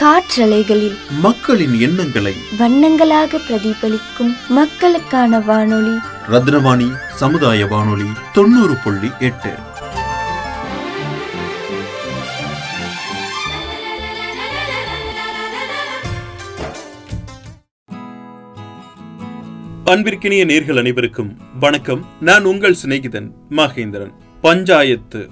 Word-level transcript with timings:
காற்றலைகளில் 0.00 0.96
மக்களின் 1.10 1.80
எண்ணங்களை 1.80 2.34
வண்ணங்களாக 2.58 3.38
பிரதிபலிக்கும் 3.48 4.36
மக்களுக்கான 4.48 5.40
வானொலி. 5.40 5.98
ரத்னவாணி 6.30 6.96
சமுதாய 7.14 7.66
வானொலி 7.66 8.04
தொண்ணூறு 8.32 8.74
புள்ளி 8.84 9.10
எட்டு. 9.18 9.50
அன்பிற்கினிய 19.84 20.44
நேர்கள் 20.44 20.78
அனைவருக்கும் 20.78 21.36
வணக்கம். 21.60 22.06
நான் 22.20 22.44
உங்கள் 22.44 22.76
சிநேகிதன் 22.86 23.30
மகேந்திரன். 23.50 24.12
பஞ்சாயத்து. 24.40 25.28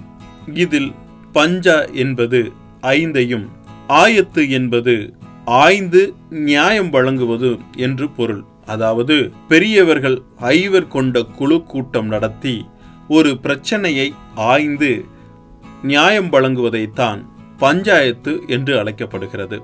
இதில் 0.53 0.93
பஞ்சா 1.33 1.93
என்பது 1.93 2.51
ஐந்தையும் 2.81 3.57
ஆயத்து 3.89 4.49
என்பது 4.49 5.13
ஆய்ந்து 5.45 6.13
நியாயம் 6.29 6.89
வழங்குவது 6.89 7.57
என்று 7.77 8.09
பொருள். 8.09 8.43
அதாவது 8.65 9.31
பெரியவர்கள் 9.47 10.21
ஐவர் 10.37 10.87
கொண்ட 10.87 11.21
குழு 11.21 11.63
கூட்டம் 11.63 12.05
நடத்தி 12.05 12.65
ஒரு 13.07 13.37
பிரச்சனையை 13.37 14.13
ஆய்ந்து 14.35 15.05
நியாயம் 15.83 16.29
வழங்குவதைத்தான் 16.33 17.25
பஞ்சாயத்து 17.57 18.43
என்று 18.47 18.77
அழைக்கப்படுகிறது. 18.79 19.61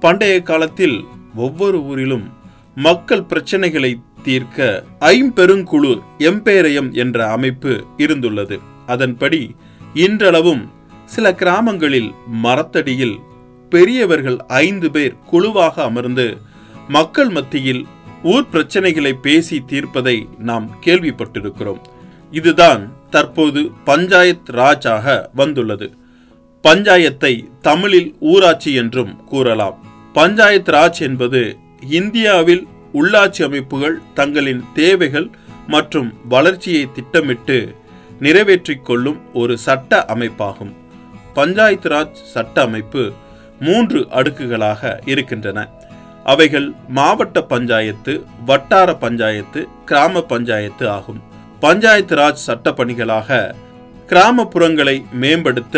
பண்டைய 0.00 0.42
காலத்தில் 0.42 1.04
ஒவ்வொரு 1.34 1.84
ஊரிலும் 1.84 2.26
மக்கள் 2.74 3.24
பிரச்சனைகளை 3.28 3.92
தீர்க்க 4.22 4.84
ஐம்பெருங்குழு 5.00 6.00
எம்பேரயம் 6.18 6.92
என்ற 6.92 7.30
அமைப்பு 7.30 7.84
இருந்துள்ளது. 7.96 8.58
அதன்படி 8.86 9.54
இன்றளவும் 9.94 10.70
சில 11.04 11.34
கிராமங்களில் 11.34 12.10
மரத்தடியில் 12.26 13.20
பெரியவர்கள் 13.72 14.38
ஐந்து 14.48 14.90
பேர் 14.90 15.16
குழுவாக 15.30 15.82
அமர்ந்து 15.82 16.26
மக்கள் 16.88 17.28
மத்தியில் 17.28 17.86
ஊர் 18.22 18.46
பிரச்சனைகளை 18.52 19.12
பேசி 19.12 19.62
தீர்ப்பதை 19.68 20.16
நாம் 20.38 20.66
கேள்விப்பட்டிருக்கிறோம். 20.84 21.80
இதுதான் 22.30 22.82
தற்போது 23.10 23.60
பஞ்சாயத் 23.86 24.50
ராஜாக 24.52 25.28
வந்துள்ளது. 25.34 25.88
பஞ்சாயத்தை 26.62 27.32
தமிழில் 27.60 28.14
ஊராட்சி 28.20 28.74
என்றும் 28.74 29.24
கூறலாம். 29.24 29.76
பஞ்சாயத் 30.14 30.68
ராஜ் 30.68 31.00
என்பது 31.00 31.56
இந்தியாவில் 31.90 32.66
உள்ளாட்சி 32.94 33.42
அமைப்புகள் 33.44 33.98
தங்களின் 34.14 34.64
தேவைகள் 34.74 35.30
மற்றும் 35.66 36.12
வளர்ச்சியை 36.28 36.88
திட்டமிட்டு 36.92 37.74
நிறைவேற்றிக் 38.20 38.84
கொள்ளும் 38.84 39.34
ஒரு 39.34 39.58
சட்ட 39.58 40.04
அமைப்பாகும். 40.08 40.72
பஞ்சாயத்து 41.34 41.88
ராஜ் 41.88 42.22
சட்ட 42.34 42.62
அமைப்பு 42.62 43.12
மூன்று 43.66 44.00
அடுக்குகளாக 44.18 44.92
இருக்கின்றன. 45.04 45.58
அவைகள் 46.32 46.68
மாவட்ட 46.98 47.38
பஞ்சாயத்து 47.52 48.12
வட்டார 48.44 48.88
பஞ்சாயத்து 49.04 49.60
கிராம 49.84 50.22
பஞ்சாயத்து 50.32 50.84
ஆகும். 50.96 51.20
பஞ்சாயத்து 51.60 52.14
ராஜ் 52.16 52.46
சட்ட 52.46 52.70
பணிகளாக 52.70 53.38
கிராமப்புறங்களை 54.10 54.96
மேம்படுத்த 55.12 55.76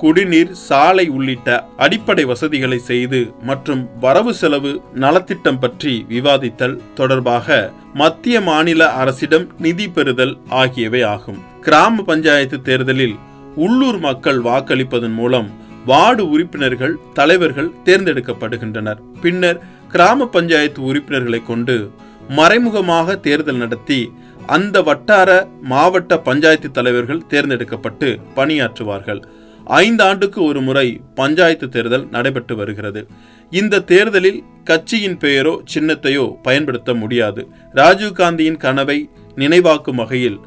குடிநீர் 0.00 0.52
சாலை 0.68 1.04
உள்ளிட்ட 1.08 1.48
அடிப்படை 1.76 2.24
வசதிகளை 2.30 2.78
செய்து 2.90 3.20
மற்றும் 3.40 3.82
வரவு 4.00 4.32
செலவு 4.34 4.72
நலத்திட்டம் 4.94 5.60
பற்றி 5.60 5.92
விவாதித்தல் 6.08 6.76
தொடர்பாக 6.94 7.58
மத்திய 7.94 8.36
மாநில 8.40 8.88
அரசிடம் 9.02 9.46
நிதி 9.58 9.86
பெறுதல் 9.88 10.34
ஆகியவை 10.62 11.02
ஆகும். 11.14 11.40
கிராம 11.60 12.02
பஞ்சாயத்து 12.02 12.58
தேர்தலில் 12.62 13.16
உள்ளூர் 13.56 13.98
மக்கள் 13.98 14.40
வாக்களிப்பதன் 14.42 15.16
மூலம் 15.20 15.48
வார்டு 15.86 16.28
உறுப்பினர்கள் 16.28 16.98
தலைவர்கள் 17.14 17.70
தேர்ந்தெடுக்கப்படுகின்றனர். 17.84 19.00
பின்னர் 19.22 19.60
கிராம 19.88 20.26
பஞ்சாயத்து 20.26 20.82
உறுப்பினர்களை 20.82 21.42
கொண்டு 21.42 21.90
மறைமுகமாக 22.28 23.16
தேர்தல் 23.16 23.56
நடத்தி 23.56 24.12
அந்த 24.46 24.82
வட்டார 24.82 25.30
மாவட்ட 25.62 26.18
பஞ்சாயத்து 26.18 26.70
தலைவர்கள் 26.70 27.26
தேர்ந்தெடுக்கப்பட்டு 27.26 28.18
பணியாற்றுவார்கள். 28.36 29.22
ஐந்து 29.64 30.04
ஆண்டுக்கு 30.04 30.42
ஒரு 30.42 30.60
முறை 30.60 31.00
பஞ்சாயத்து 31.14 31.68
தேர்தல் 31.68 32.08
நடைபெற்று 32.08 32.56
வருகிறது. 32.56 33.06
இந்த 33.50 33.80
தேர்தலில் 33.80 34.44
கட்சியின் 34.64 35.18
பெயரோ 35.18 35.62
சின்னத்தையோ 35.74 36.34
பயன்படுத்த 36.42 36.94
முடியாது. 36.94 37.48
ராஜீவ்காந்தியின் 37.74 38.56
கனவை 38.56 39.10
நினைவாக்கும் 39.34 39.96
வகையில் 39.96 40.40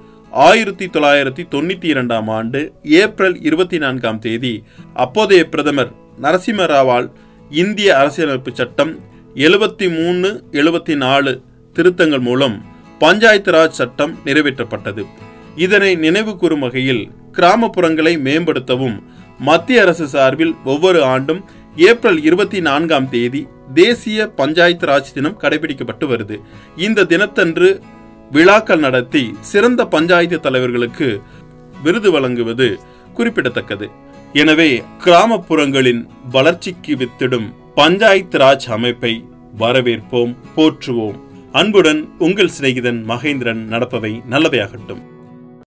ஆயிரத்தி 0.44 0.86
தொள்ளாயிரத்தி 0.86 1.44
தொண்ணூத்தி 1.52 1.84
இரண்டாம் 1.84 2.28
ஆண்டு 2.28 2.74
ஏப்ரல் 2.84 3.36
இருபத்தி 3.42 3.78
நான்காம் 3.78 4.20
தேதி 4.20 4.52
அப்போதைய 4.94 5.50
பிரதமர் 5.50 5.92
நரசிம்மராவால் 6.22 7.08
இந்திய 7.52 7.98
அரசியலமைப்பு 7.98 8.52
சட்டம் 8.54 8.92
எழுபத்தி 9.36 9.88
மூணு 9.98 10.30
எழுபத்தி 10.52 10.96
நாலு 10.96 11.42
திருத்தங்கள் 11.74 12.20
மூலம் 12.20 12.58
பஞ்சாயத்து 13.00 13.52
ராஜ் 13.52 13.80
சட்டம் 13.80 14.14
நிறைவேற்றப்பட்டது. 14.26 15.06
இதனை 15.56 15.96
நினைவு 15.96 16.38
கூறும் 16.38 16.60
வகையில் 16.60 17.04
கிராமப்புறங்களை 17.34 18.16
மேம்படுத்தவும் 18.28 18.98
மத்திய 19.40 19.82
அரசு 19.82 20.08
சார்பில் 20.08 20.56
ஒவ்வொரு 20.64 21.04
ஆண்டும் 21.04 21.44
ஏப்ரல் 21.76 22.24
இருபத்தி 22.24 22.60
நான்காம் 22.60 23.10
தேதி 23.10 23.48
தேசிய 23.74 24.28
பஞ்சாயத்து 24.28 24.88
ராஜ் 24.88 25.14
தினம் 25.14 25.40
கடைபிடிக்கப்பட்டு 25.42 26.06
வருது. 26.14 26.36
இந்த 26.76 27.04
தினத்தன்று 27.04 27.70
விழாக்கள் 28.32 28.80
நடத்தி 28.80 29.36
சிறந்த 29.40 29.86
பஞ்சாயத்து 29.86 30.40
தலைவர்களுக்கு 30.40 31.22
விருது 31.84 32.12
வழங்குவது 32.12 32.80
குறிப்பிடத்தக்கது. 33.14 33.90
எனவே 34.34 34.84
கிராமப்புறங்களின் 35.04 36.08
வளர்ச்சிக்கு 36.32 36.96
வித்திடும் 36.96 37.54
பஞ்சாயத்து 37.76 38.38
ராஜ் 38.38 38.70
அமைப்பை 38.70 39.26
வரவேற்போம் 39.60 40.36
போற்றுவோம். 40.56 41.20
அன்புடன் 41.52 42.16
உங்கள் 42.18 42.52
சிநேகிதன் 42.62 43.04
மகேந்திரன் 43.10 43.62
நடப்பவை 43.70 44.22
நல்லவையாகட்டும். 44.30 45.15